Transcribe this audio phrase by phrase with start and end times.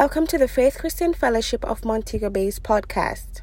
[0.00, 3.42] Welcome to the Faith Christian Fellowship of Montego Bay's podcast.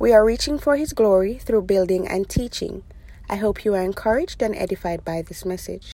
[0.00, 2.82] We are reaching for His glory through building and teaching.
[3.28, 5.92] I hope you are encouraged and edified by this message.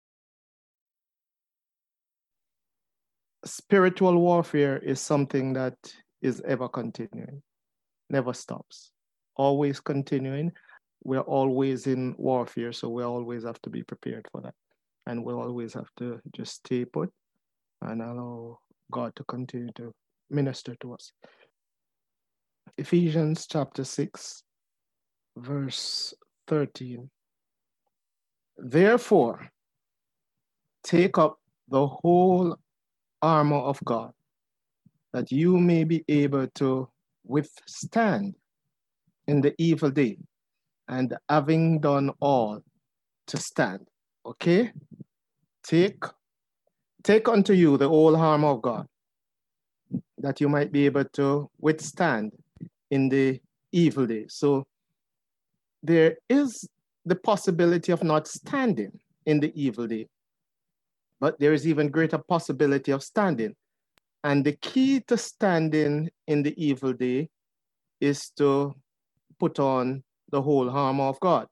[3.44, 5.76] Spiritual warfare is something that
[6.20, 7.40] is ever continuing,
[8.08, 8.90] never stops,
[9.36, 10.50] always continuing.
[11.04, 14.54] We're always in warfare, so we always have to be prepared for that.
[15.06, 17.12] And we always have to just stay put
[17.82, 18.58] and allow
[18.90, 19.92] God to continue to
[20.30, 21.12] minister to us.
[22.78, 24.42] Ephesians chapter 6,
[25.36, 26.14] verse
[26.48, 27.10] 13.
[28.56, 29.50] Therefore,
[30.82, 31.38] take up
[31.68, 32.56] the whole
[33.22, 34.12] armor of God,
[35.12, 36.88] that you may be able to
[37.24, 38.34] withstand
[39.26, 40.18] in the evil day,
[40.88, 42.62] and having done all,
[43.26, 43.86] to stand.
[44.26, 44.72] Okay?
[45.62, 46.02] Take
[47.02, 48.86] Take unto you the whole armor of God,
[50.18, 52.32] that you might be able to withstand
[52.90, 53.40] in the
[53.72, 54.26] evil day.
[54.28, 54.66] So
[55.82, 56.68] there is
[57.06, 60.08] the possibility of not standing in the evil day,
[61.20, 63.54] but there is even greater possibility of standing.
[64.22, 67.30] And the key to standing in the evil day
[68.00, 68.74] is to
[69.38, 71.46] put on the whole armor of God.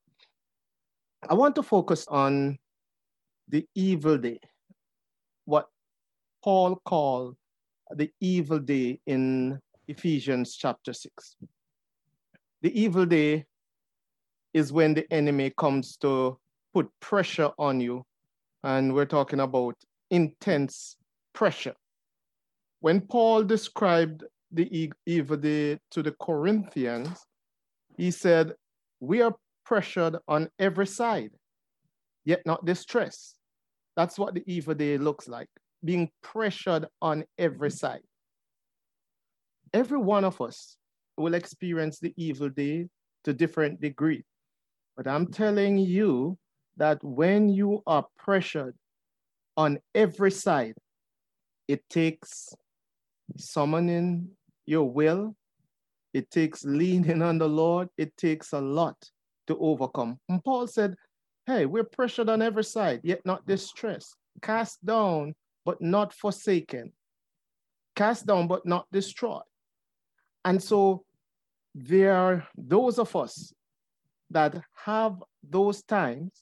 [1.29, 2.59] I want to focus on
[3.49, 4.41] the evil day
[5.49, 5.67] what
[6.45, 7.35] Paul called
[7.97, 11.37] the evil day in Ephesians chapter 6.
[12.61, 13.47] The evil day
[14.53, 16.39] is when the enemy comes to
[16.75, 18.05] put pressure on you,
[18.63, 19.75] and we're talking about
[20.11, 20.97] intense
[21.33, 21.77] pressure.
[22.81, 27.25] When Paul described the evil day to the Corinthians,
[27.97, 28.53] he said,
[29.01, 31.31] We are pressured on every side,
[32.27, 33.38] yet not distressed
[33.99, 35.49] that's what the evil day looks like,
[35.85, 38.07] being pressured on every side.
[39.73, 40.77] Every one of us
[41.17, 42.87] will experience the evil day
[43.25, 44.23] to different degree.
[44.97, 46.39] But I'm telling you
[46.77, 48.77] that when you are pressured
[49.57, 50.77] on every side,
[51.67, 52.51] it takes
[53.37, 54.29] summoning
[54.65, 55.35] your will,
[56.15, 58.95] it takes leaning on the Lord, it takes a lot
[59.49, 60.21] to overcome.
[60.29, 60.95] And Paul said,
[61.49, 64.15] Hey, we're pressured on every side, yet not distressed.
[64.43, 66.93] Cast down, but not forsaken.
[67.97, 69.49] Cast down, but not destroyed.
[70.45, 71.07] And so
[71.75, 73.55] there are those of us
[74.29, 76.33] that have those times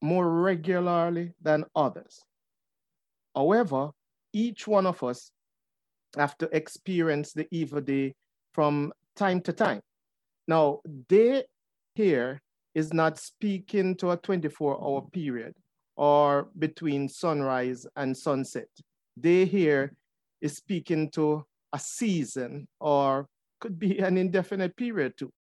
[0.00, 2.24] more regularly than others.
[3.36, 3.90] However,
[4.32, 5.30] each one of us
[6.16, 8.14] have to experience the evil day
[8.54, 9.82] from time to time.
[10.46, 11.44] Now, day
[11.94, 12.40] here
[12.74, 15.54] is not speaking to a 24 hour period
[15.96, 18.68] or between sunrise and sunset.
[19.18, 19.94] Day here
[20.40, 23.26] is speaking to a season or
[23.60, 25.32] could be an indefinite period too.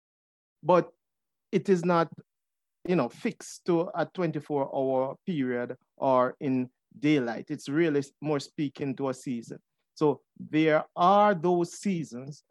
[0.63, 0.89] But
[1.51, 2.09] it is not,
[2.87, 7.45] you know, fixed to a 24 hour period or in daylight.
[7.49, 9.59] It's really more speaking to a season.
[9.93, 12.43] So there are those seasons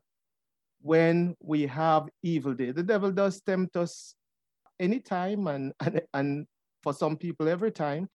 [0.80, 2.72] when we have evil day.
[2.72, 4.15] The devil does tempt us
[4.80, 6.46] anytime and, and, and
[6.82, 8.08] for some people every time.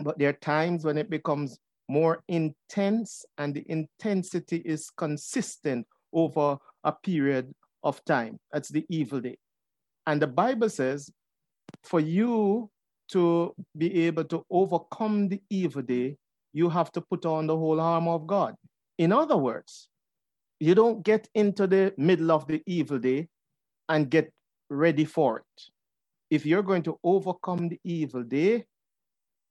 [0.00, 1.58] But there are times when it becomes
[1.88, 7.52] more intense and the intensity is consistent over a period
[7.82, 8.38] of time.
[8.52, 9.36] That's the evil day.
[10.06, 11.10] And the Bible says,
[11.82, 12.70] for you
[13.08, 16.16] to be able to overcome the evil day,
[16.52, 18.54] you have to put on the whole armor of God.
[18.98, 19.88] In other words,
[20.60, 23.28] you don't get into the middle of the evil day
[23.88, 24.32] and get
[24.70, 25.62] ready for it.
[26.30, 28.64] If you're going to overcome the evil day,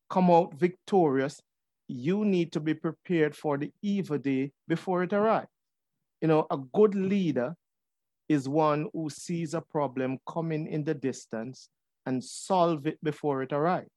[0.09, 1.41] come out victorious,
[1.87, 5.47] you need to be prepared for the evil day before it arrives.
[6.21, 7.55] You know, a good leader
[8.29, 11.69] is one who sees a problem coming in the distance
[12.05, 13.89] and solve it before it arrives.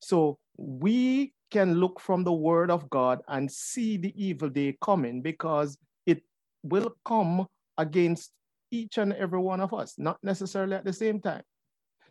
[0.00, 5.20] So we can look from the word of God and see the evil day coming
[5.20, 5.76] because
[6.06, 6.22] it
[6.62, 7.46] will come
[7.76, 8.32] against
[8.70, 11.42] each and every one of us, not necessarily at the same time.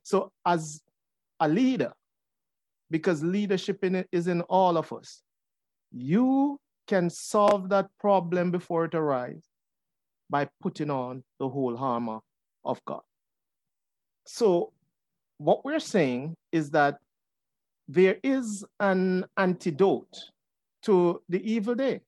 [0.04, 0.82] So, as
[1.40, 1.94] a leader,
[2.90, 5.22] because leadership in is in all of us,
[5.92, 9.44] you can solve that problem before it arises
[10.30, 12.20] by putting on the whole armor
[12.64, 13.02] of God.
[14.26, 14.74] So,
[15.38, 16.98] what we're saying is that
[17.88, 20.16] there is an antidote
[20.84, 22.02] to the evil day.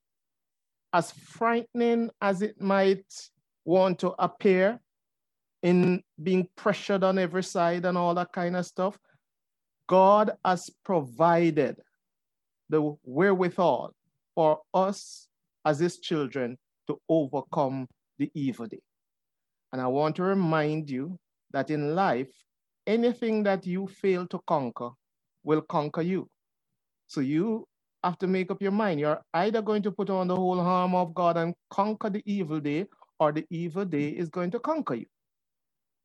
[0.94, 3.06] As frightening as it might
[3.66, 4.80] want to appear
[5.64, 8.98] in being pressured on every side and all that kind of stuff,
[9.88, 11.78] God has provided
[12.70, 13.94] the wherewithal
[14.34, 15.28] for us
[15.66, 17.88] as his children to overcome
[18.18, 18.80] the evil day.
[19.72, 21.18] And I want to remind you
[21.52, 22.30] that in life,
[22.88, 24.90] anything that you fail to conquer
[25.44, 26.28] will conquer you.
[27.08, 27.68] So you
[28.04, 29.00] have to make up your mind.
[29.00, 32.60] You're either going to put on the whole armor of God and conquer the evil
[32.60, 32.88] day,
[33.22, 35.06] or the evil day is going to conquer you.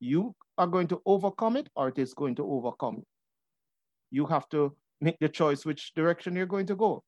[0.01, 3.07] You are going to overcome it, or it is going to overcome you.
[4.11, 7.03] You have to make the choice which direction you're going to go.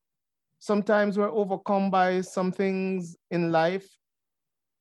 [0.61, 3.87] Sometimes we're overcome by some things in life,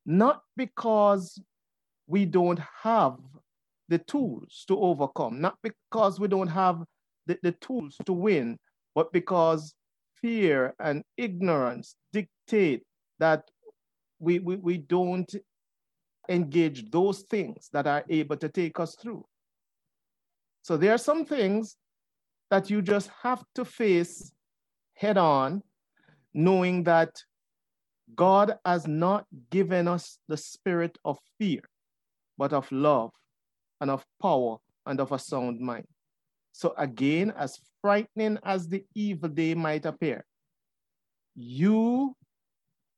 [0.06, 1.38] not because
[2.06, 3.18] we don't have
[3.90, 6.82] the tools to overcome, not because we don't have
[7.26, 8.56] the, the tools to win,
[8.94, 9.74] but because
[10.22, 12.82] fear and ignorance dictate
[13.18, 13.44] that
[14.18, 15.32] we, we, we don't
[16.28, 19.24] engage those things that are able to take us through.
[20.62, 21.76] So there are some things
[22.50, 24.32] that you just have to face
[24.94, 25.62] head on,
[26.34, 27.10] knowing that
[28.14, 31.60] God has not given us the spirit of fear,
[32.36, 33.12] but of love
[33.80, 34.56] and of power
[34.86, 35.86] and of a sound mind.
[36.52, 40.24] So again, as frightening as the evil day might appear,
[41.34, 42.16] you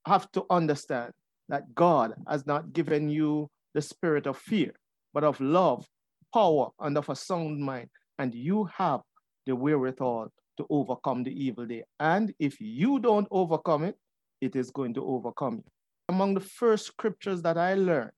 [0.06, 1.12] have to understand
[1.49, 4.73] that God has not given you the spirit of fear,
[5.12, 5.87] but of love,
[6.32, 7.88] power, and of a sound mind.
[8.19, 9.00] And you have
[9.47, 11.85] the wherewithal to overcome the evil day.
[11.99, 13.97] And if you don't overcome it,
[14.41, 15.64] it is going to overcome you.
[16.08, 18.11] Among the first scriptures that I learned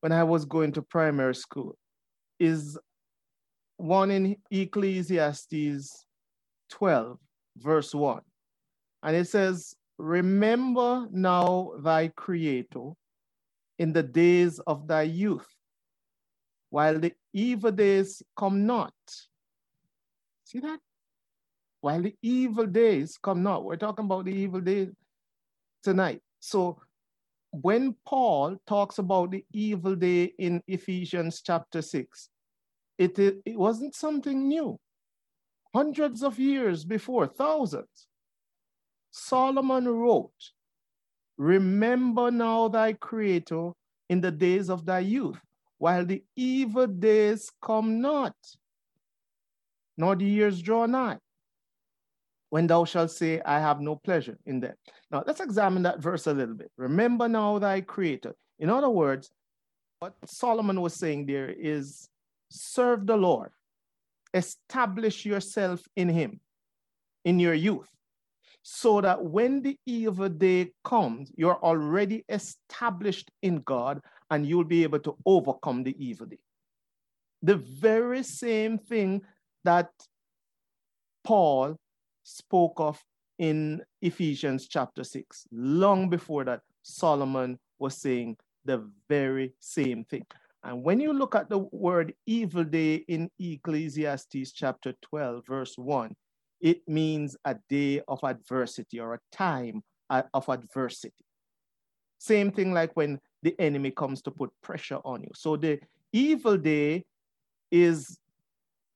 [0.00, 1.76] when I was going to primary school
[2.40, 2.78] is
[3.76, 6.06] one in Ecclesiastes
[6.70, 7.18] 12,
[7.58, 8.20] verse 1.
[9.02, 12.90] And it says, Remember now thy Creator
[13.78, 15.46] in the days of thy youth,
[16.70, 18.92] while the evil days come not.
[20.42, 20.80] See that?
[21.82, 23.64] While the evil days come not.
[23.64, 24.88] We're talking about the evil days
[25.84, 26.20] tonight.
[26.40, 26.80] So
[27.52, 32.28] when Paul talks about the evil day in Ephesians chapter 6,
[32.98, 34.80] it, it wasn't something new.
[35.72, 38.08] Hundreds of years before, thousands,
[39.12, 40.50] Solomon wrote,
[41.36, 43.72] Remember now thy Creator
[44.08, 45.40] in the days of thy youth,
[45.78, 48.34] while the evil days come not,
[49.96, 51.18] nor the years draw nigh,
[52.50, 54.74] when thou shalt say, I have no pleasure in them.
[55.10, 56.70] Now, let's examine that verse a little bit.
[56.76, 58.34] Remember now thy Creator.
[58.58, 59.30] In other words,
[59.98, 62.08] what Solomon was saying there is
[62.50, 63.50] serve the Lord,
[64.34, 66.40] establish yourself in Him
[67.24, 67.88] in your youth,
[68.62, 74.00] so that when the evil day comes, you're already established in God
[74.30, 76.38] and you'll be able to overcome the evil day.
[77.42, 79.22] The very same thing
[79.64, 79.90] that
[81.24, 81.76] Paul
[82.22, 83.02] spoke of
[83.38, 85.48] in Ephesians chapter 6.
[85.50, 90.24] Long before that, Solomon was saying the very same thing.
[90.64, 96.14] And when you look at the word evil day in Ecclesiastes chapter 12, verse 1,
[96.62, 101.24] it means a day of adversity or a time uh, of adversity.
[102.18, 105.30] Same thing like when the enemy comes to put pressure on you.
[105.34, 105.80] So the
[106.12, 107.04] evil day
[107.72, 108.16] is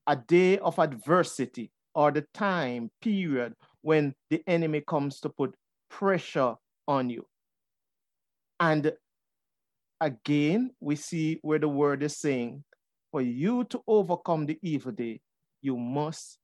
[0.06, 5.54] a day of adversity or the time period when the enemy comes to put
[5.90, 6.54] pressure
[6.86, 7.26] on you.
[8.60, 8.93] And
[10.00, 12.62] again, we see where the word is saying,
[13.10, 15.20] for you to overcome the evil day,
[15.62, 16.38] you must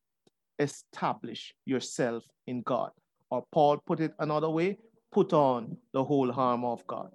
[0.62, 2.90] establish yourself in God.
[3.30, 4.78] Or Paul put it another way,
[5.10, 7.10] put on the whole armor of God.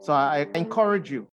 [0.00, 1.28] So I encourage you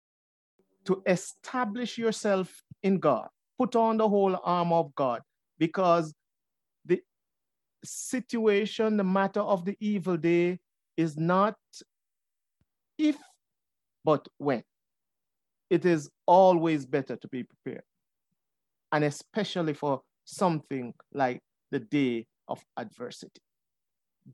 [0.84, 3.28] to establish yourself in God.
[3.58, 5.20] Put on the whole armor of God
[5.58, 6.14] because
[6.84, 7.00] the
[7.84, 10.58] situation, the matter of the evil day
[10.96, 11.56] is not
[12.98, 13.16] if,
[14.04, 14.62] but when.
[15.70, 17.84] It is always better to be prepared.
[18.90, 23.40] And especially for something like the day of adversity.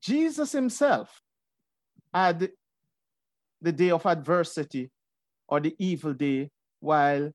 [0.01, 1.23] Jesus himself
[2.13, 2.51] had
[3.61, 4.91] the day of adversity
[5.49, 7.33] or the evil day while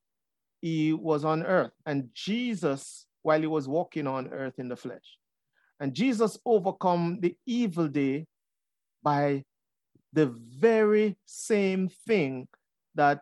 [0.62, 1.72] he was on earth.
[1.86, 5.18] And Jesus, while he was walking on earth in the flesh.
[5.80, 8.26] And Jesus overcome the evil day
[9.02, 9.44] by
[10.14, 12.48] the very same thing
[12.96, 13.22] that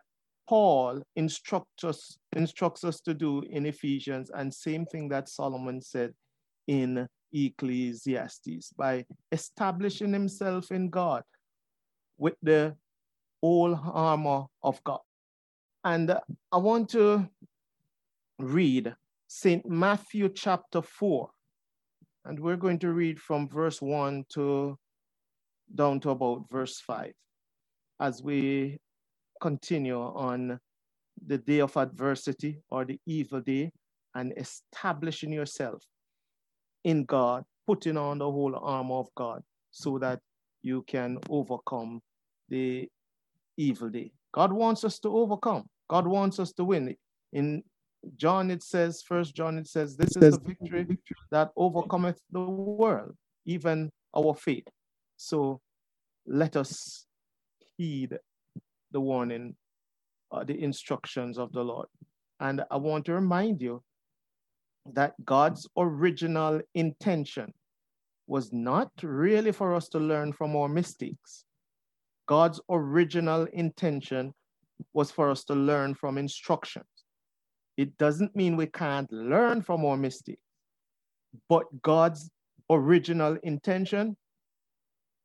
[0.52, 6.12] Paul instructs us, instructs us to do in Ephesians, and same thing that Solomon said
[6.66, 11.22] in Ecclesiastes by establishing himself in God
[12.18, 12.76] with the
[13.42, 15.00] whole armor of God.
[15.84, 16.18] And
[16.52, 17.26] I want to
[18.38, 18.94] read
[19.28, 19.66] St.
[19.66, 21.30] Matthew chapter 4,
[22.26, 24.78] And we're going to read from verse 1 to
[25.74, 27.10] down to about verse 5
[28.00, 28.78] as we
[29.42, 30.58] continue on
[31.26, 33.70] the day of adversity or the evil day
[34.14, 35.82] and establishing yourself
[36.84, 40.20] in God, putting on the whole armor of God so that
[40.62, 42.00] you can overcome
[42.48, 42.88] the
[43.56, 44.12] evil day.
[44.32, 45.64] God wants us to overcome.
[45.90, 46.94] God wants us to win.
[47.32, 47.62] In
[48.16, 50.98] John, it says, First John, it says, this is the victory
[51.30, 54.68] that overcometh the world, even our faith.
[55.16, 55.60] So
[56.26, 57.06] let us
[57.76, 58.18] heed
[58.92, 59.56] the warning,
[60.30, 61.88] uh, the instructions of the Lord.
[62.40, 63.82] And I want to remind you
[64.92, 67.52] that God's original intention
[68.26, 71.44] was not really for us to learn from our mistakes.
[72.26, 74.32] God's original intention
[74.92, 76.86] was for us to learn from instructions.
[77.76, 80.42] It doesn't mean we can't learn from our mistakes,
[81.48, 82.30] but God's
[82.70, 84.16] original intention,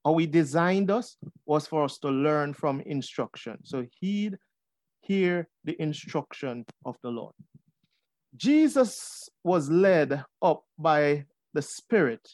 [0.07, 3.57] how He designed us, was for us to learn from instruction.
[3.63, 4.37] So heed,
[5.01, 7.33] hear the instruction of the Lord.
[8.37, 12.25] Jesus was led up by the Spirit,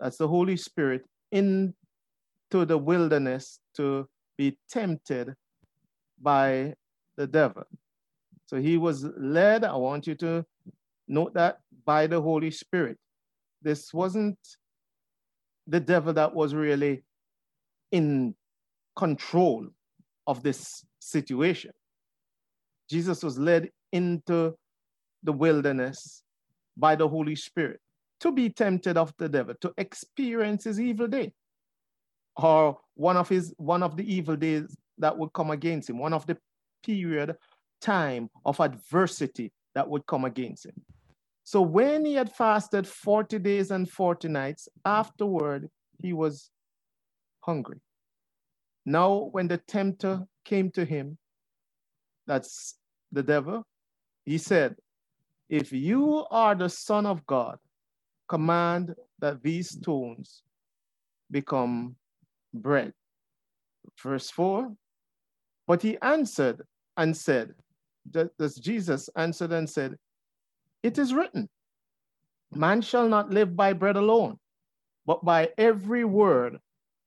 [0.00, 1.74] that's the Holy Spirit, into
[2.50, 5.34] the wilderness to be tempted
[6.18, 6.72] by
[7.18, 7.64] the devil.
[8.46, 10.46] So he was led, I want you to
[11.08, 12.96] note that, by the Holy Spirit.
[13.60, 14.38] This wasn't
[15.66, 17.02] the devil that was really
[17.92, 18.34] in
[18.94, 19.66] control
[20.26, 21.72] of this situation.
[22.88, 24.54] Jesus was led into
[25.22, 26.22] the wilderness
[26.76, 27.80] by the Holy Spirit
[28.20, 31.32] to be tempted of the devil, to experience his evil day,
[32.36, 36.12] or one of his one of the evil days that would come against him, one
[36.12, 36.36] of the
[36.84, 37.36] period
[37.80, 40.74] time of adversity that would come against him.
[41.46, 45.70] So when he had fasted 40 days and 40 nights, afterward
[46.02, 46.50] he was
[47.38, 47.78] hungry.
[48.84, 51.18] Now, when the tempter came to him,
[52.26, 52.80] that's
[53.12, 53.64] the devil,
[54.24, 54.74] he said,
[55.48, 57.58] If you are the Son of God,
[58.28, 60.42] command that these stones
[61.30, 61.94] become
[62.52, 62.92] bread.
[64.02, 64.74] Verse 4
[65.68, 66.62] But he answered
[66.96, 67.54] and said,
[68.04, 69.96] Thus Jesus answered and said,
[70.86, 71.48] It is written,
[72.52, 74.38] Man shall not live by bread alone,
[75.04, 76.58] but by every word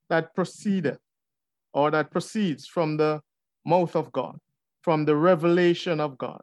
[0.09, 0.99] that proceedeth
[1.71, 3.21] or that proceeds from the
[3.65, 4.37] mouth of God,
[4.81, 6.41] from the revelation of God.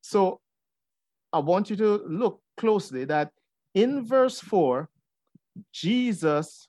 [0.00, 0.40] So
[1.34, 3.30] I want you to look closely that
[3.74, 4.88] in verse 4,
[5.70, 6.66] Jesus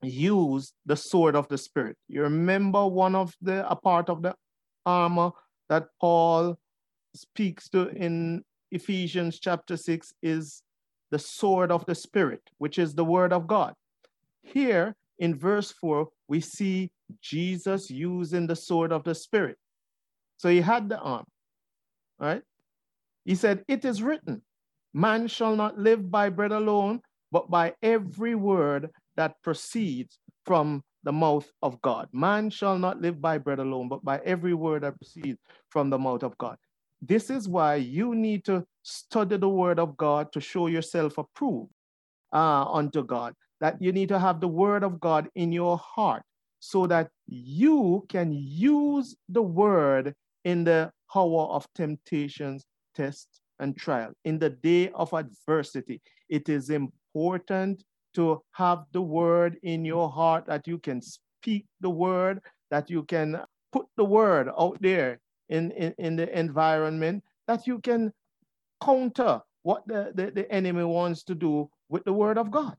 [0.00, 1.98] used the sword of the Spirit.
[2.08, 4.34] You remember one of the, a part of the
[4.86, 5.32] armor
[5.68, 6.58] that Paul
[7.14, 10.62] speaks to in Ephesians chapter 6 is
[11.10, 13.74] the sword of the Spirit, which is the word of God.
[14.42, 16.90] Here in verse 4, we see
[17.22, 19.56] Jesus using the sword of the Spirit.
[20.36, 21.24] So he had the arm,
[22.18, 22.42] right?
[23.24, 24.42] He said, It is written,
[24.94, 27.00] man shall not live by bread alone,
[27.32, 32.08] but by every word that proceeds from the mouth of God.
[32.12, 35.38] Man shall not live by bread alone, but by every word that proceeds
[35.70, 36.56] from the mouth of God.
[37.00, 41.70] This is why you need to study the word of God to show yourself approved
[42.32, 43.34] uh, unto God.
[43.60, 46.22] That you need to have the word of God in your heart
[46.60, 50.14] so that you can use the word
[50.44, 52.64] in the hour of temptations,
[52.94, 54.12] test, and trial.
[54.24, 60.46] In the day of adversity, it is important to have the word in your heart,
[60.46, 62.40] that you can speak the word,
[62.70, 63.40] that you can
[63.72, 68.12] put the word out there in, in, in the environment, that you can
[68.82, 72.76] counter what the, the, the enemy wants to do with the word of God.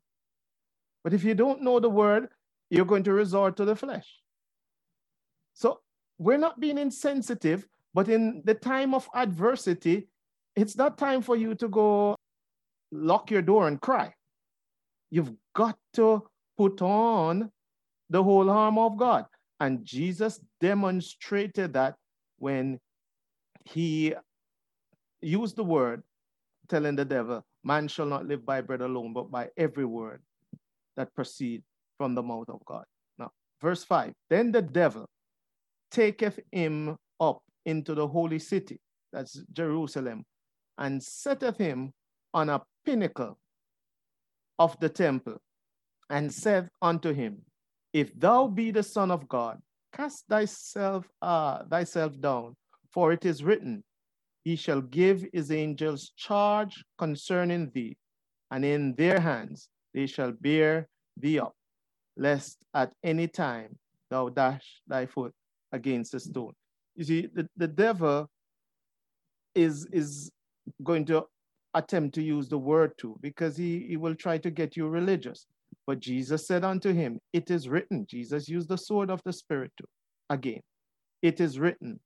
[1.03, 2.29] But if you don't know the word,
[2.69, 4.07] you're going to resort to the flesh.
[5.53, 5.79] So
[6.17, 10.07] we're not being insensitive, but in the time of adversity,
[10.55, 12.15] it's not time for you to go
[12.91, 14.13] lock your door and cry.
[15.09, 17.51] You've got to put on
[18.09, 19.25] the whole armor of God.
[19.59, 21.95] And Jesus demonstrated that
[22.39, 22.79] when
[23.65, 24.15] he
[25.21, 26.03] used the word,
[26.67, 30.21] telling the devil, Man shall not live by bread alone, but by every word
[30.95, 31.61] that proceed
[31.97, 32.85] from the mouth of God.
[33.17, 33.31] Now,
[33.61, 35.05] verse 5 Then the devil
[35.91, 38.79] taketh him up into the holy city,
[39.11, 40.23] that's Jerusalem,
[40.77, 41.91] and setteth him
[42.33, 43.37] on a pinnacle
[44.57, 45.37] of the temple
[46.09, 47.41] and saith unto him,
[47.93, 49.59] If thou be the Son of God,
[49.93, 52.55] cast thyself, uh, thyself down,
[52.91, 53.83] for it is written,
[54.43, 57.97] He shall give his angels charge concerning thee,
[58.51, 61.53] and in their hands they shall bear thee up,
[62.17, 63.77] lest at any time
[64.09, 65.33] thou dash thy foot
[65.71, 66.53] against a stone.
[66.95, 68.29] You see, the, the devil
[69.55, 70.31] is, is
[70.83, 71.25] going to
[71.73, 75.45] attempt to use the word too, because he, he will try to get you religious.
[75.89, 78.05] But Jesus said unto him, It is written.
[78.05, 79.87] Jesus used the sword of the Spirit too.
[80.29, 80.61] Again,
[81.23, 81.99] it is written,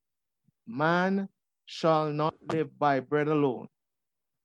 [0.66, 1.28] Man
[1.66, 3.68] shall not live by bread alone,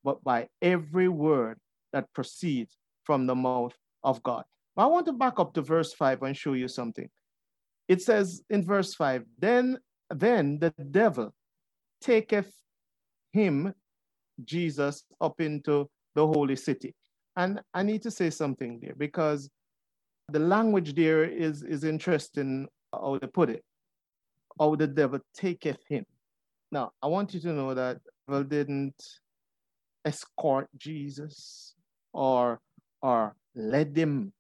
[0.03, 1.61] but by every word
[1.93, 4.43] that proceeds from the mouth of God.
[4.77, 7.09] I want to back up to verse 5 and show you something.
[7.87, 9.79] It says in verse 5, then,
[10.11, 11.33] then the devil
[12.01, 12.53] taketh
[13.33, 13.73] him,
[14.45, 16.93] Jesus, up into the holy city.
[17.39, 19.49] And I need to say something there because
[20.29, 23.65] the language there is, is interesting how they put it.
[24.59, 26.05] How the devil taketh him.
[26.73, 29.01] Now, I want you to know that devil didn't
[30.05, 31.77] escort Jesus
[32.13, 32.59] or,
[33.03, 34.33] or led him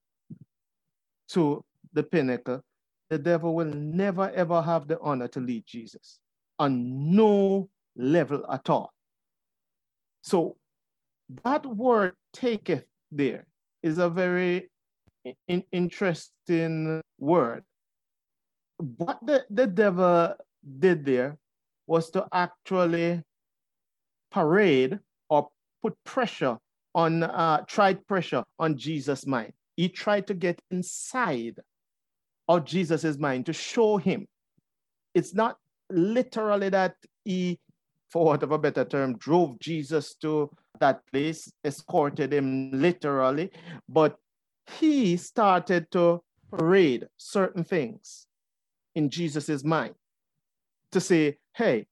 [1.28, 2.64] to the pinnacle.
[3.10, 6.18] The devil will never ever have the honor to lead Jesus
[6.58, 8.92] on no level at all.
[10.22, 10.56] So
[11.44, 13.46] that word taketh there
[13.82, 14.70] is a very
[15.46, 17.64] in, interesting word.
[18.96, 20.34] What the, the devil
[20.78, 21.36] did there
[21.86, 23.22] was to actually
[24.30, 25.48] parade or
[25.82, 26.58] put pressure
[26.94, 29.52] on, uh, tried pressure on Jesus' mind.
[29.76, 31.60] He tried to get inside
[32.48, 34.26] of Jesus' mind to show him.
[35.14, 35.56] It's not
[35.90, 36.94] literally that
[37.24, 37.58] he,
[38.10, 40.50] for want of a better term, drove Jesus to
[40.80, 43.50] that place, escorted him literally,
[43.88, 44.16] but
[44.78, 48.26] he started to parade certain things
[48.94, 49.94] in Jesus' mind
[50.92, 51.86] to say, hey,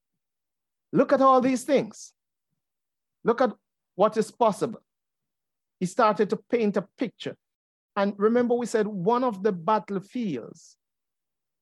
[0.92, 2.12] look at all these things.
[3.24, 3.52] Look at
[3.94, 4.80] what is possible.
[5.80, 7.36] He started to paint a picture.
[7.96, 10.76] And remember, we said one of the battlefields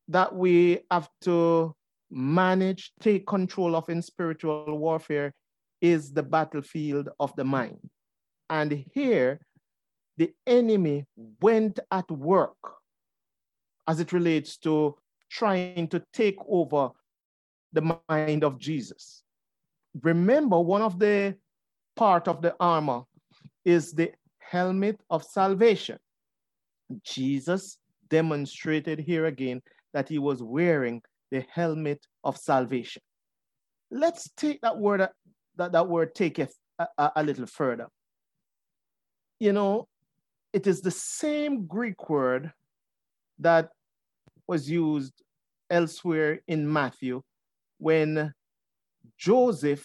[0.08, 1.74] that we have to
[2.10, 5.32] manage, take control of in spiritual warfare
[5.80, 7.78] is the battlefield of the mind.
[8.50, 9.40] And here,
[10.16, 11.06] the enemy
[11.40, 12.56] went at work
[13.86, 14.96] as it relates to
[15.30, 16.90] trying to take over
[17.72, 19.22] the mind of Jesus.
[20.02, 21.36] Remember, one of the
[21.96, 23.02] part of the armor
[23.64, 25.98] is the helmet of salvation.
[27.02, 29.60] Jesus demonstrated here again
[29.92, 31.02] that he was wearing
[31.34, 33.02] the helmet of salvation.
[33.90, 35.08] Let's take that word, uh,
[35.56, 37.88] that, that word taketh uh, a, uh, a, a little further.
[39.40, 39.88] You know,
[40.52, 42.52] it is the same Greek word
[43.40, 43.70] that
[44.46, 45.14] was used
[45.68, 47.22] elsewhere in Matthew
[47.78, 48.32] when
[49.18, 49.84] Joseph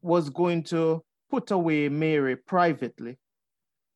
[0.00, 3.18] was going to put away Mary privately,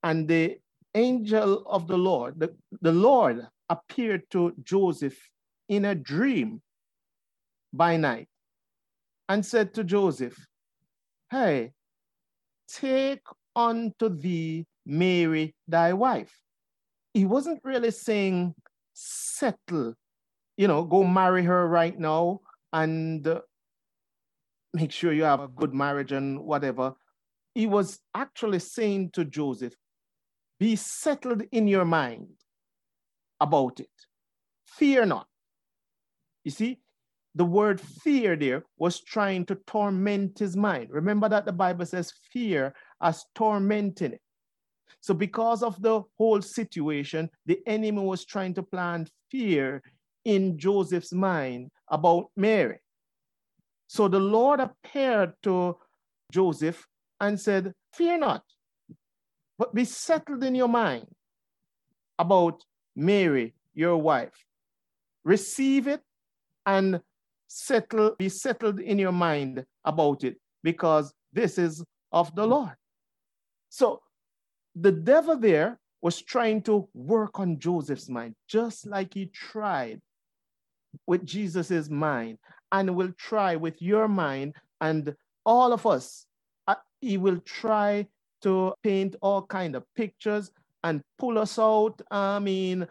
[0.02, 0.58] and the
[0.94, 5.18] angel of the Lord, the, the Lord appeared to Joseph
[5.70, 6.60] in a dream
[7.72, 8.28] by night
[9.28, 10.36] and said to Joseph,
[11.30, 11.72] Hey,
[12.68, 13.22] take
[13.54, 16.36] unto thee Mary thy wife.
[17.14, 18.54] He wasn't really saying
[18.94, 19.94] settle,
[20.56, 22.40] you know, go marry her right now
[22.72, 23.40] and uh,
[24.74, 26.94] make sure you have a good marriage and whatever.
[27.54, 29.74] He was actually saying to Joseph,
[30.58, 32.28] be settled in your mind
[33.40, 33.88] about it.
[34.66, 35.29] Fear not.
[36.44, 36.78] You see,
[37.34, 40.88] the word fear there was trying to torment his mind.
[40.90, 44.20] Remember that the Bible says fear as tormenting it.
[45.00, 49.82] So, because of the whole situation, the enemy was trying to plant fear
[50.24, 52.78] in Joseph's mind about Mary.
[53.86, 55.76] So the Lord appeared to
[56.32, 56.86] Joseph
[57.18, 58.44] and said, Fear not,
[59.58, 61.06] but be settled in your mind
[62.18, 62.62] about
[62.94, 64.44] Mary, your wife.
[65.24, 66.02] Receive it
[66.70, 67.00] and
[67.48, 72.76] settle, be settled in your mind about it because this is of the Lord.
[73.68, 74.00] So
[74.74, 80.00] the devil there was trying to work on Joseph's mind, just like he tried
[81.06, 82.38] with Jesus's mind
[82.72, 86.26] and will try with your mind and all of us.
[86.68, 88.06] Uh, he will try
[88.42, 90.52] to paint all kind of pictures
[90.84, 92.00] and pull us out.
[92.10, 92.86] I mean,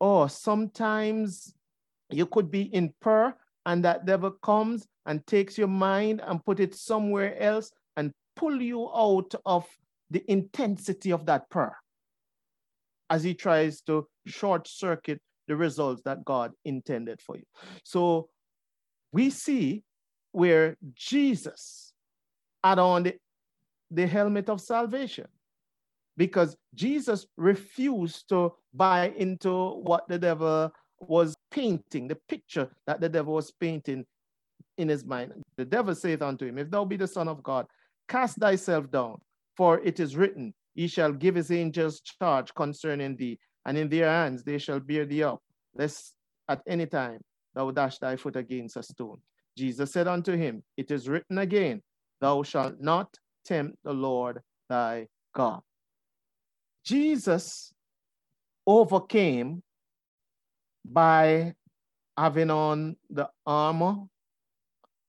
[0.00, 1.52] oh, sometimes
[2.12, 6.60] you could be in prayer and that devil comes and takes your mind and put
[6.60, 9.66] it somewhere else and pull you out of
[10.10, 11.76] the intensity of that prayer
[13.10, 17.44] as he tries to short circuit the results that God intended for you.
[17.84, 18.28] So
[19.12, 19.82] we see
[20.32, 21.92] where Jesus
[22.62, 23.16] had on the
[23.90, 25.26] the helmet of salvation
[26.16, 33.08] because Jesus refused to buy into what the devil was painting, the picture that the
[33.08, 34.04] devil was painting
[34.78, 35.32] in his mind.
[35.56, 37.66] The devil saith unto him, If thou be the Son of God,
[38.08, 39.20] cast thyself down,
[39.56, 44.08] for it is written, He shall give his angels charge concerning thee, and in their
[44.08, 45.42] hands they shall bear thee up,
[45.74, 46.14] lest
[46.48, 47.20] at any time
[47.54, 49.18] thou dash thy foot against a stone.
[49.56, 51.82] Jesus said unto him, It is written again,
[52.20, 55.60] Thou shalt not tempt the Lord thy God.
[56.84, 57.72] Jesus
[58.66, 59.62] overcame
[60.84, 61.54] by
[62.16, 63.96] having on the armor,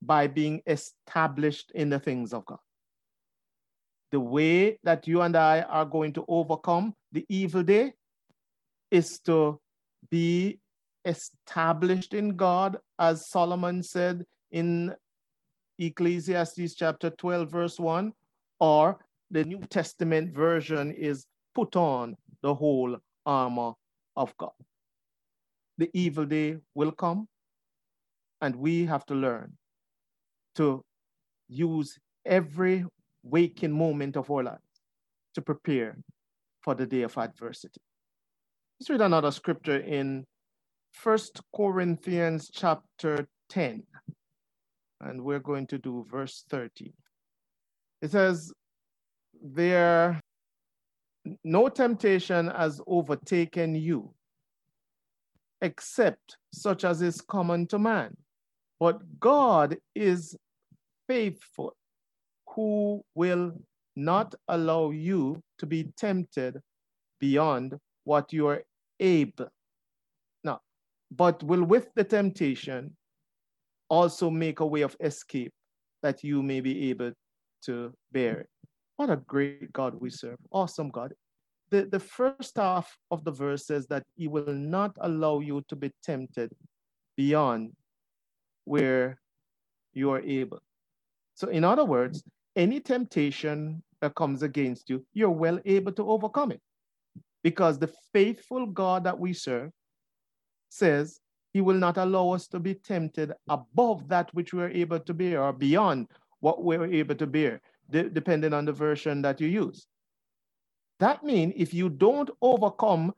[0.02, 2.60] by being established in the things of God.
[4.12, 7.94] The way that you and I are going to overcome the evil day
[8.90, 9.60] is to
[10.10, 10.60] be
[11.06, 14.94] established in God, as Solomon said in
[15.80, 18.14] Ecclesiastes chapter 12, verse 1,
[18.60, 19.00] or
[19.32, 23.74] the New Testament version is put on the whole armor
[24.16, 24.52] of God.
[25.78, 27.28] The evil day will come,
[28.42, 29.54] and we have to learn
[30.56, 30.84] to
[31.48, 32.86] use every
[33.24, 34.62] waking moment of our lives
[35.36, 35.98] to prepare
[36.62, 37.82] for the day of adversity.
[38.80, 40.26] Let's read another scripture in
[40.92, 43.84] First Corinthians chapter 10,
[45.02, 46.94] and we're going to do verse 30.
[48.02, 48.52] It says,
[49.42, 50.20] There
[51.44, 54.14] no temptation has overtaken you,
[55.62, 58.16] except such as is common to man.
[58.80, 60.36] But God is
[61.08, 61.76] faithful,
[62.56, 63.54] who will
[63.96, 66.60] not allow you to be tempted
[67.20, 68.64] beyond what you are
[69.00, 69.50] able.
[70.44, 70.60] Now,
[71.12, 72.96] but will with the temptation
[73.90, 75.54] also make a way of escape
[76.02, 77.12] that you may be able
[77.66, 78.50] to bear it.
[78.96, 80.38] What a great God we serve.
[80.52, 81.14] Awesome God.
[81.72, 85.76] The, the first half of the verse says that He will not allow you to
[85.76, 86.52] be tempted
[87.16, 87.72] beyond
[88.66, 89.20] where
[89.94, 90.60] you are able.
[91.36, 92.24] So, in other words,
[92.56, 96.62] any temptation that comes against you, you're well able to overcome it.
[97.44, 99.72] Because the faithful God that we serve
[100.70, 101.20] says
[101.54, 105.42] he will not allow us to be tempted above that which we're able to bear
[105.42, 106.08] or beyond
[106.40, 109.88] what we're able to bear de depending on the version that you use.
[111.02, 113.14] That means if you don't overcome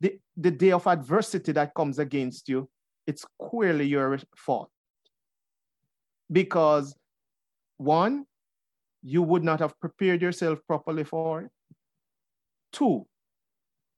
[0.00, 2.68] the, the day of adversity that comes against you,
[3.04, 4.70] it's clearly your fault.
[6.30, 6.94] Because
[7.78, 8.26] one,
[9.02, 11.50] you would not have prepared yourself properly for it.
[12.72, 13.04] Two,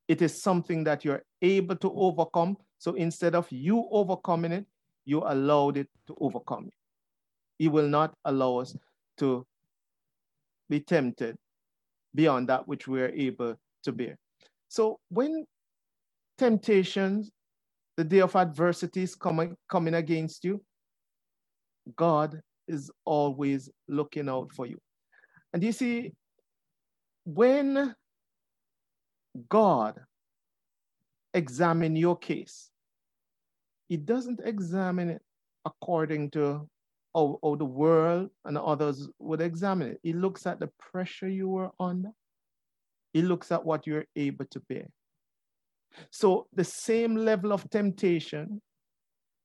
[0.07, 2.57] it is something that you're able to overcome.
[2.79, 4.65] So instead of you overcoming it,
[5.05, 6.71] you allowed it to overcome you.
[7.59, 8.75] He will not allow us
[9.17, 9.45] to
[10.67, 11.37] be tempted
[12.15, 14.17] beyond that which we are able to bear.
[14.67, 15.45] So when
[16.37, 17.31] temptations,
[17.97, 20.63] the day of adversity is coming, coming against you,
[21.95, 24.77] God is always looking out for you.
[25.53, 26.13] And you see,
[27.25, 27.95] when
[29.49, 29.99] God
[31.33, 32.69] examine your case,
[33.87, 35.21] he doesn't examine it
[35.65, 36.67] according to
[37.19, 39.99] how, how the world and others would examine it.
[40.03, 42.09] He looks at the pressure you were under.
[43.13, 44.87] He looks at what you're able to bear.
[46.11, 48.61] So the same level of temptation,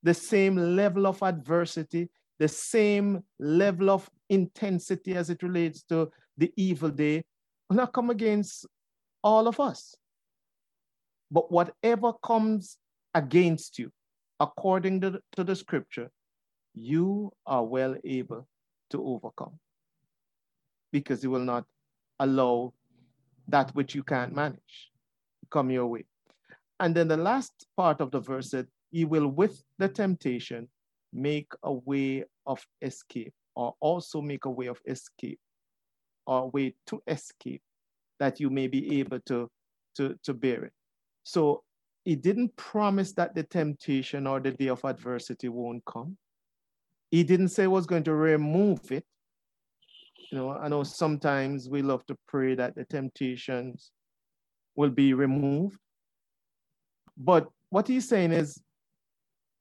[0.03, 6.53] the same level of adversity, the same level of intensity as it relates to the
[6.57, 7.25] evil day
[7.69, 8.67] will not come against
[9.23, 9.95] all of us.
[11.31, 12.77] But whatever comes
[13.15, 13.91] against you,
[14.39, 16.11] according to the, to the scripture,
[16.75, 18.47] you are well able
[18.91, 19.59] to overcome
[20.93, 21.65] because you will not
[22.21, 22.73] allow
[23.49, 24.91] that which you can't manage
[25.55, 26.05] come your way.
[26.81, 30.69] And then the last part of the verse said, He will with the temptation
[31.13, 35.39] make a way of escape, or also make a way of escape,
[36.27, 37.63] or way to escape
[38.19, 39.49] that you may be able to,
[39.97, 40.73] to, to bear it.
[41.23, 41.63] So
[42.05, 46.17] he didn't promise that the temptation or the day of adversity won't come.
[47.15, 49.05] He didn't say he was going to remove it.
[50.33, 53.93] You know, I know sometimes we love to pray that the temptations
[54.75, 55.79] will be removed.
[57.17, 58.61] But what he's saying is,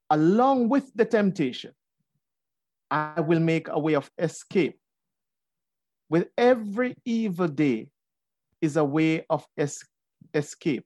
[0.10, 1.74] along with the temptation,
[2.90, 4.80] I will make a way of escape.
[6.10, 7.90] With every evil day
[8.62, 9.86] is a way of es-
[10.34, 10.86] escape.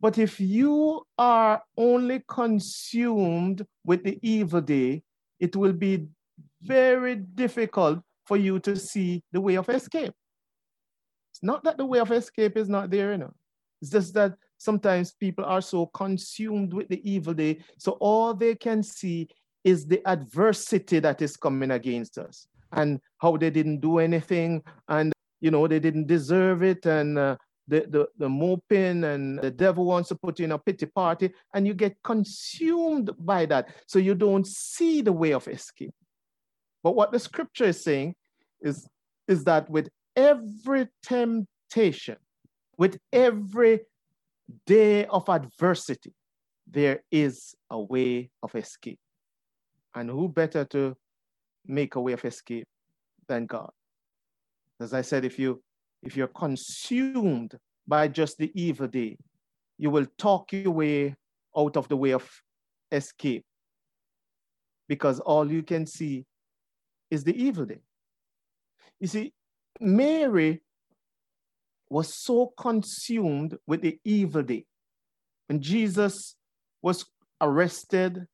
[0.00, 5.02] But if you are only consumed with the evil day,
[5.40, 6.06] it will be
[6.62, 10.12] very difficult for you to see the way of escape.
[11.32, 13.34] It's not that the way of escape is not there, you know.
[13.80, 18.54] It's just that sometimes people are so consumed with the evil day, so all they
[18.54, 19.28] can see
[19.64, 25.12] is the adversity that is coming against us and how they didn't do anything and
[25.40, 27.36] you know they didn't deserve it and uh,
[27.70, 31.30] the, the, the moping and the devil wants to put you in a pity party
[31.54, 33.68] and you get consumed by that.
[33.86, 35.94] So you don't see the way of escape.
[36.82, 38.14] But what the scripture is saying
[38.60, 38.86] is,
[39.28, 42.16] is that with every temptation
[42.80, 43.80] with every
[44.66, 46.14] day of adversity
[46.66, 48.98] there is a way of escape.
[49.94, 50.96] And who better to
[51.66, 52.66] make a way of escape
[53.28, 53.70] than God?
[54.80, 55.62] As I said, if you
[56.02, 59.16] if you're consumed by just the evil day,
[59.78, 61.14] you will talk your way
[61.56, 62.28] out of the way of
[62.92, 63.44] escape
[64.88, 66.24] because all you can see
[67.10, 67.80] is the evil day.
[68.98, 69.32] You see,
[69.80, 70.62] Mary
[71.88, 74.66] was so consumed with the evil day.
[75.48, 76.36] When Jesus
[76.82, 77.04] was
[77.40, 78.26] arrested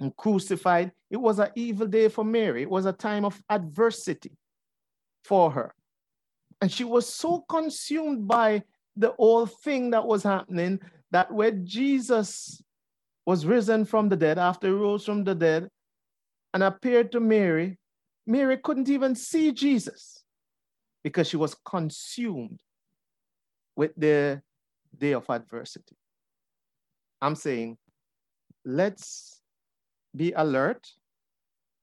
[0.00, 2.62] and crucified, it was an evil day for Mary.
[2.62, 4.32] It was a time of adversity
[5.24, 5.74] for her.
[6.60, 8.62] And she was so consumed by
[8.96, 12.62] the whole thing that was happening that when Jesus
[13.26, 15.68] was risen from the dead, after he rose from the dead
[16.52, 17.78] and appeared to Mary,
[18.26, 20.24] Mary couldn't even see Jesus
[21.02, 22.60] because she was consumed
[23.76, 24.40] with the
[24.96, 25.96] day of adversity.
[27.20, 27.76] I'm saying,
[28.64, 29.40] let's
[30.14, 30.86] be alert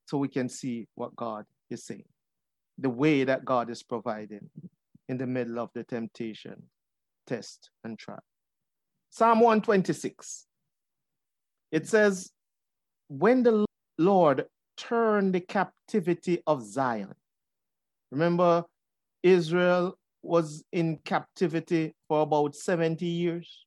[0.06, 2.06] so we can see what God is saying,
[2.78, 4.50] the way that God is providing
[5.08, 6.64] in the middle of the temptation,
[7.28, 8.24] test, and trial.
[9.10, 10.46] Psalm 126.
[11.72, 12.32] It says,
[13.10, 13.66] When the
[13.98, 14.46] Lord
[14.78, 17.14] turned the captivity of Zion.
[18.12, 18.66] Remember,
[19.24, 23.66] Israel was in captivity for about 70 years.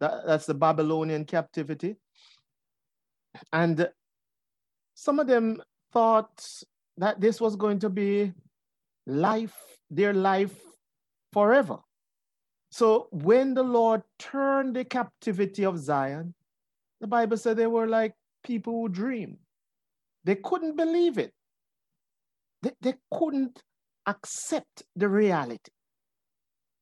[0.00, 1.96] That, that's the Babylonian captivity.
[3.52, 3.88] And
[4.94, 6.46] some of them thought
[6.98, 8.32] that this was going to be
[9.06, 9.56] life,
[9.90, 10.54] their life
[11.32, 11.78] forever.
[12.70, 16.34] So when the Lord turned the captivity of Zion,
[17.00, 19.38] the Bible said they were like people who dream.
[20.24, 21.32] They couldn't believe it.
[22.62, 23.62] They, they couldn't
[24.06, 25.72] accept the reality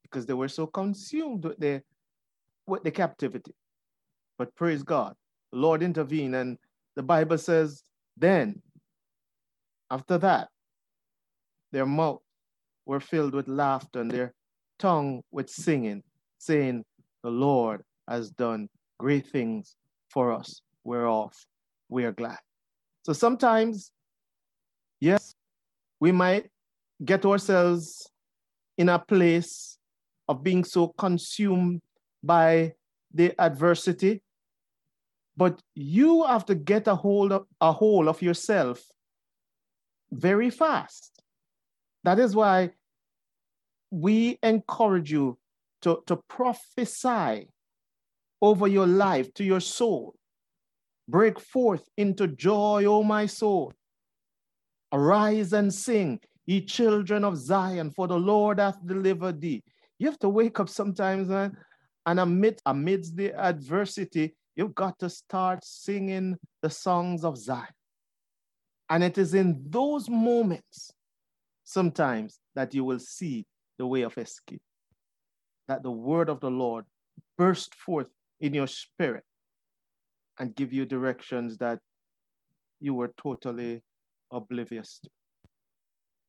[0.02, 1.82] because they were so consumed with the,
[2.66, 3.54] with the captivity.
[4.38, 5.14] But praise God,
[5.52, 6.34] the Lord intervened.
[6.34, 6.58] And
[6.96, 7.82] the Bible says,
[8.16, 8.62] then,
[9.90, 10.48] after that,
[11.72, 12.22] their mouth
[12.84, 14.34] were filled with laughter and their
[14.78, 16.02] tongue with singing,
[16.38, 16.84] saying,
[17.22, 18.68] The Lord has done
[18.98, 19.76] great things
[20.10, 21.32] for us, whereof
[21.88, 22.38] we are glad.
[23.04, 23.92] So sometimes,
[25.00, 25.34] yes,
[26.00, 26.50] we might
[27.04, 28.10] get ourselves
[28.78, 29.78] in a place
[30.28, 31.82] of being so consumed
[32.22, 32.74] by
[33.12, 34.22] the adversity
[35.36, 38.82] but you have to get a hold of a hold of yourself
[40.16, 41.22] very fast.
[42.04, 42.70] That is why
[43.90, 45.38] we encourage you
[45.82, 47.48] to, to prophesy
[48.42, 50.14] over your life to your soul.
[51.08, 53.72] Break forth into joy, O my soul.
[54.92, 59.62] Arise and sing, ye children of Zion, for the Lord hath delivered thee.
[59.98, 61.56] You have to wake up sometimes, man,
[62.06, 67.75] and amidst, amidst the adversity, You've got to start singing the songs of Zion.
[68.88, 70.92] And it is in those moments
[71.64, 73.44] sometimes that you will see
[73.78, 74.62] the way of escape,
[75.68, 76.84] that the word of the Lord
[77.36, 78.08] burst forth
[78.40, 79.24] in your spirit
[80.38, 81.80] and give you directions that
[82.80, 83.82] you were totally
[84.30, 85.10] oblivious to.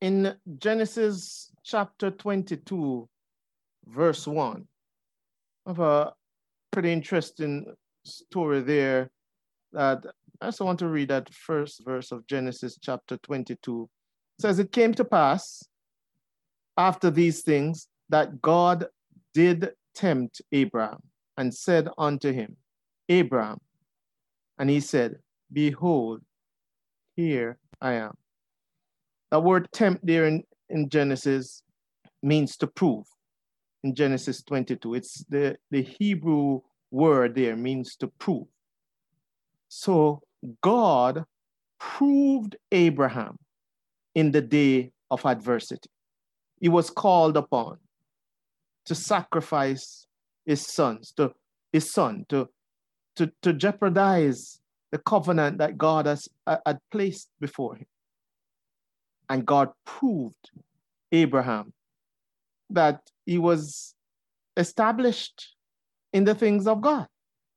[0.00, 3.08] In Genesis chapter 22,
[3.86, 4.66] verse 1,
[5.66, 6.12] I have a
[6.70, 7.66] pretty interesting
[8.04, 9.10] story there
[9.72, 10.04] that
[10.40, 13.88] I also want to read that first verse of Genesis chapter 22.
[14.38, 15.64] It says, It came to pass
[16.76, 18.86] after these things that God
[19.34, 21.00] did tempt Abraham
[21.36, 22.56] and said unto him,
[23.08, 23.58] Abraham,
[24.58, 25.16] and he said,
[25.52, 26.22] Behold,
[27.16, 28.16] here I am.
[29.30, 31.62] The word tempt there in, in Genesis
[32.22, 33.06] means to prove
[33.82, 34.94] in Genesis 22.
[34.94, 38.46] It's the, the Hebrew word there means to prove.
[39.68, 40.22] So
[40.62, 41.24] God
[41.78, 43.38] proved Abraham
[44.14, 45.90] in the day of adversity.
[46.60, 47.78] He was called upon
[48.86, 50.06] to sacrifice
[50.46, 51.32] his sons, to
[51.72, 52.48] his son, to,
[53.16, 57.86] to, to jeopardize the covenant that God has uh, had placed before him.
[59.28, 60.50] And God proved
[61.12, 61.72] Abraham
[62.70, 63.94] that he was
[64.56, 65.54] established
[66.12, 67.06] in the things of God,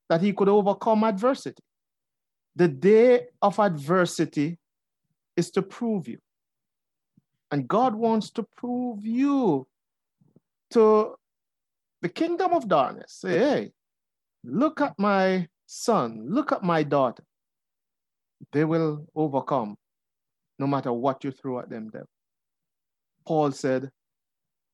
[0.10, 1.63] that he could overcome adversity.
[2.56, 4.58] The day of adversity
[5.38, 6.20] is to prove you.
[7.52, 9.68] And God wants to prove you
[10.72, 11.16] to
[12.02, 13.14] the kingdom of darkness.
[13.14, 13.72] Say, hey,
[14.44, 17.24] look at my son, look at my daughter.
[18.52, 19.78] They will overcome
[20.60, 22.08] no matter what you throw at them, devil.
[23.26, 23.90] Paul said,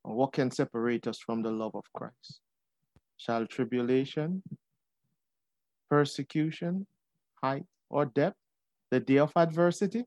[0.04, 2.40] What can separate us from the love of Christ?
[3.18, 4.44] Shall tribulation,
[5.90, 6.88] persecution,
[7.42, 8.38] height, or depth,
[8.92, 10.04] the day of adversity?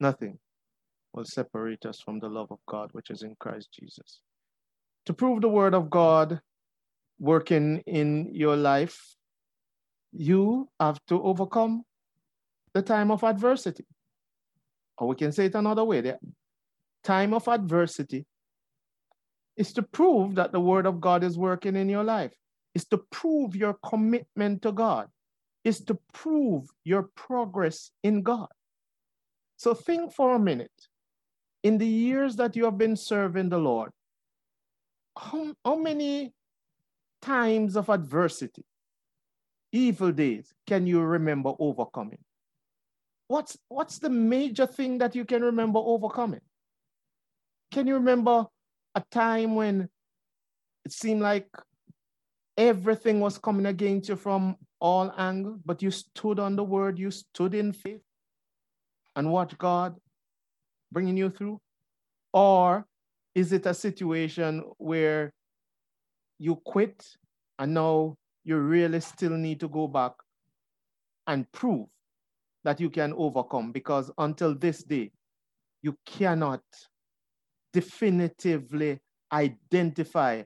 [0.00, 0.38] Nothing
[1.12, 4.20] will separate us from the love of God which is in Christ Jesus.
[5.06, 6.40] To prove the word of God
[7.18, 9.16] working in your life,
[10.12, 11.84] you have to overcome
[12.74, 13.86] the time of adversity.
[14.98, 16.18] Or we can say it another way the
[17.04, 18.26] time of adversity
[19.56, 22.32] is to prove that the word of God is working in your life,
[22.74, 25.08] is to prove your commitment to God,
[25.66, 28.46] is to prove your progress in God.
[29.56, 30.70] So think for a minute.
[31.64, 33.90] In the years that you have been serving the Lord,
[35.18, 36.32] how, how many
[37.20, 38.64] times of adversity,
[39.72, 42.22] evil days, can you remember overcoming?
[43.26, 46.42] What's, what's the major thing that you can remember overcoming?
[47.72, 48.46] Can you remember
[48.94, 49.88] a time when
[50.84, 51.48] it seemed like
[52.56, 54.54] everything was coming against you from
[54.86, 58.02] all angles, but you stood on the word, you stood in faith
[59.16, 59.96] and watched God
[60.92, 61.60] bringing you through?
[62.32, 62.86] Or
[63.34, 65.32] is it a situation where
[66.38, 67.04] you quit
[67.58, 70.12] and now you really still need to go back
[71.26, 71.88] and prove
[72.62, 73.72] that you can overcome?
[73.72, 75.10] Because until this day,
[75.82, 76.62] you cannot
[77.72, 79.00] definitively
[79.32, 80.42] identify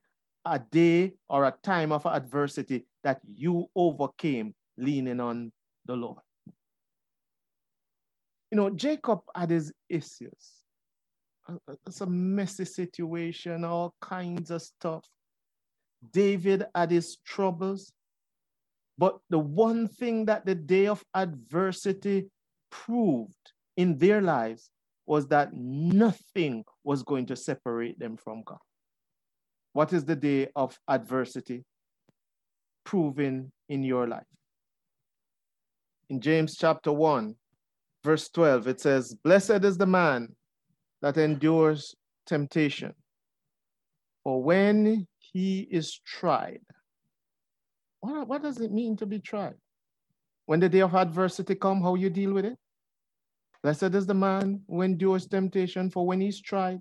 [0.47, 5.53] a day or a time of adversity that you overcame leaning on
[5.87, 6.19] the Lord.
[8.51, 10.65] You know, Jacob had his issues.
[11.87, 15.05] It's a messy situation, all kinds of stuff.
[16.13, 17.93] David had his troubles.
[18.99, 22.29] But the one thing that the day of adversity
[22.71, 24.71] proved in their lives
[25.07, 28.59] was that nothing was going to separate them from God.
[29.73, 31.65] What is the day of adversity
[32.85, 34.27] proven in your life?
[36.09, 37.35] In James chapter 1,
[38.03, 40.35] verse 12, it says, Blessed is the man
[41.03, 41.95] that endures
[42.27, 42.95] temptation.
[44.25, 46.61] For when he is tried,
[48.01, 49.55] what, what does it mean to be tried?
[50.47, 52.59] When the day of adversity come, how you deal with it?
[53.63, 56.81] Blessed is the man who endures temptation, for when he's tried,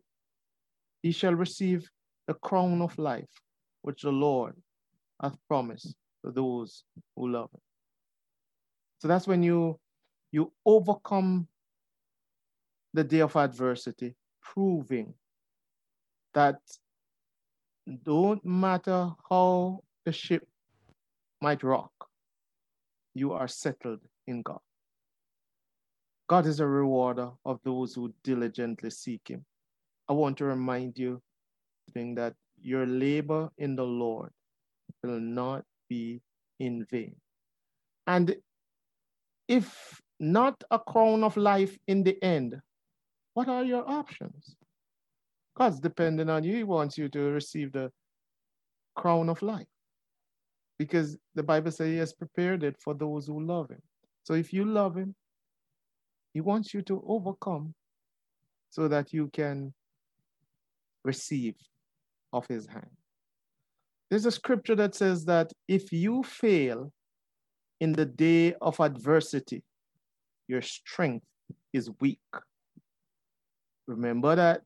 [1.01, 1.87] he shall receive
[2.27, 3.29] the crown of life,
[3.81, 4.55] which the Lord
[5.21, 6.83] hath promised to those
[7.15, 7.61] who love him.
[8.99, 9.79] So that's when you
[10.31, 11.47] you overcome
[12.93, 15.13] the day of adversity, proving
[16.33, 16.59] that
[18.03, 20.47] don't matter how the ship
[21.41, 21.91] might rock,
[23.13, 24.59] you are settled in God.
[26.27, 29.45] God is a rewarder of those who diligently seek him.
[30.07, 31.21] I want to remind you
[31.95, 34.31] that your labor in the Lord
[35.03, 36.21] will not be
[36.59, 37.15] in vain.
[38.07, 38.35] And
[39.47, 42.59] if not a crown of life in the end,
[43.33, 44.55] what are your options?
[45.55, 46.55] God's depending on you.
[46.55, 47.91] He wants you to receive the
[48.95, 49.67] crown of life
[50.77, 53.81] because the Bible says He has prepared it for those who love Him.
[54.23, 55.15] So if you love Him,
[56.33, 57.73] He wants you to overcome
[58.69, 59.73] so that you can
[61.03, 61.55] receive
[62.31, 62.89] of His hand.
[64.09, 66.91] There's a scripture that says that if you fail
[67.79, 69.63] in the day of adversity,
[70.47, 71.25] your strength
[71.73, 72.19] is weak.
[73.87, 74.61] Remember that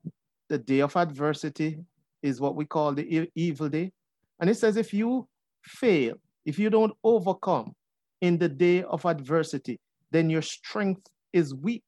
[0.49, 1.78] the day of adversity
[2.22, 3.91] is what we call the evil day.
[4.39, 5.28] And it says if you
[5.63, 6.15] fail,
[6.45, 7.74] if you don't overcome
[8.22, 9.80] in the day of adversity,
[10.11, 11.84] then your strength is weak.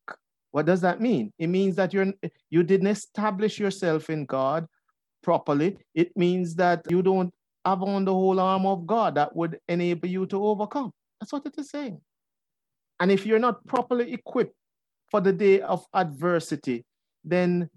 [0.51, 1.32] What does that mean?
[1.39, 2.13] It means that you're
[2.49, 4.67] you didn't establish yourself in God
[5.21, 5.77] properly.
[5.93, 7.34] It means that you don't
[7.66, 10.91] have on the whole arm of God that would enable you to overcome.
[11.20, 11.99] That's what it is saying.
[12.99, 14.55] And if you're not properly equipped
[15.09, 16.86] for the day of adversity,
[17.24, 17.70] then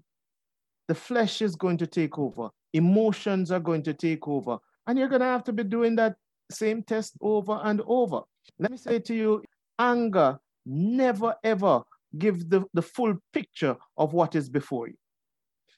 [0.87, 5.07] the flesh is going to take over, emotions are going to take over, and you're
[5.07, 6.15] going to have to be doing that
[6.51, 8.21] same test over and over.
[8.57, 9.43] Let me say to you
[9.77, 11.81] anger never ever
[12.17, 14.95] gives the, the full picture of what is before you.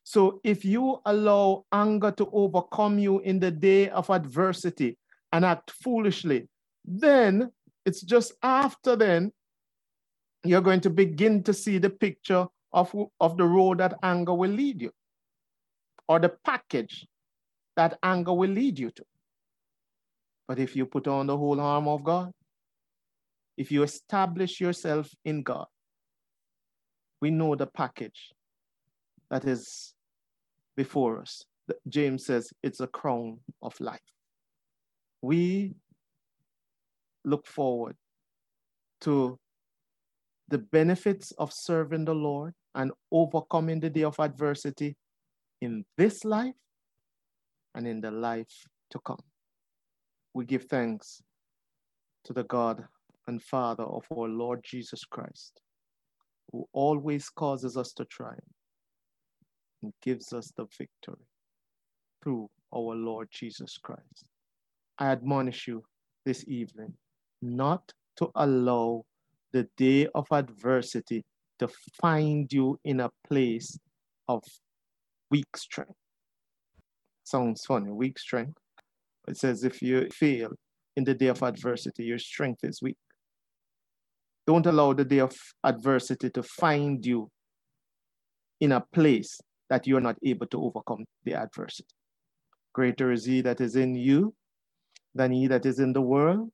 [0.03, 4.97] So if you allow anger to overcome you in the day of adversity
[5.31, 6.47] and act foolishly,
[6.83, 7.51] then
[7.85, 9.31] it's just after then
[10.43, 14.49] you're going to begin to see the picture of, of the road that anger will
[14.49, 14.91] lead you
[16.07, 17.05] or the package
[17.75, 19.05] that anger will lead you to.
[20.47, 22.31] But if you put on the whole armor of God,
[23.57, 25.67] if you establish yourself in God,
[27.21, 28.31] we know the package
[29.31, 29.93] that is
[30.75, 31.43] before us.
[31.87, 33.99] James says it's a crown of life.
[35.21, 35.73] We
[37.23, 37.95] look forward
[39.01, 39.39] to
[40.49, 44.97] the benefits of serving the Lord and overcoming the day of adversity
[45.61, 46.55] in this life
[47.73, 49.23] and in the life to come.
[50.33, 51.21] We give thanks
[52.25, 52.83] to the God
[53.27, 55.61] and Father of our Lord Jesus Christ,
[56.51, 58.43] who always causes us to triumph
[59.81, 61.25] and gives us the victory
[62.23, 64.25] through our Lord Jesus Christ.
[64.97, 65.83] I admonish you
[66.25, 66.93] this evening
[67.41, 69.03] not to allow
[69.51, 71.23] the day of adversity
[71.59, 71.67] to
[72.01, 73.77] find you in a place
[74.27, 74.43] of
[75.29, 75.95] weak strength.
[77.23, 78.57] Sounds funny, weak strength.
[79.27, 80.51] It says if you fail
[80.95, 82.97] in the day of adversity, your strength is weak.
[84.47, 87.29] Don't allow the day of adversity to find you
[88.59, 89.39] in a place
[89.71, 91.87] that you're not able to overcome the adversity.
[92.73, 94.35] Greater is he that is in you
[95.15, 96.51] than he that is in the world.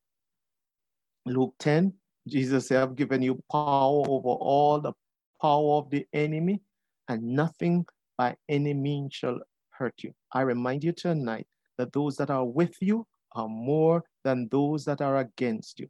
[1.25, 1.93] Luke 10,
[2.27, 4.93] Jesus said, I've given you power over all the
[5.41, 6.61] power of the enemy,
[7.07, 7.87] and nothing
[8.19, 9.39] by any means shall
[9.71, 10.13] hurt you.
[10.31, 11.47] I remind you tonight
[11.79, 15.87] that those that are with you are more than those that are against you.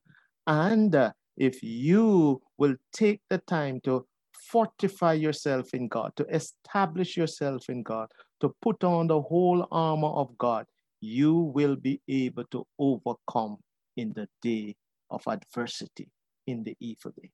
[0.47, 4.05] And uh, if you will take the time to
[4.51, 8.07] fortify yourself in God, to establish yourself in God,
[8.41, 10.65] to put on the whole armor of God,
[11.01, 13.57] you will be able to overcome
[13.95, 14.75] in the day
[15.09, 16.09] of adversity,
[16.45, 17.31] in the evil day.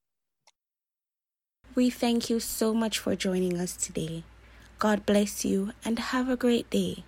[1.75, 4.23] We thank you so much for joining us today.
[4.79, 7.03] God bless you and have a great day.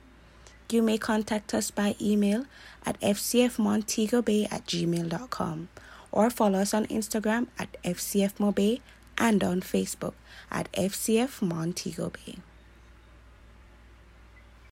[0.71, 2.45] You may contact us by email
[2.85, 5.69] at fcfmontegobay at gmail.com
[6.11, 8.81] or follow us on Instagram at fcfmobay
[9.17, 10.13] and on Facebook
[10.51, 12.37] at FCF Montego Bay.